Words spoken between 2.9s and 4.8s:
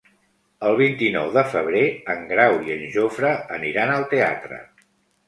Jofre aniran al teatre.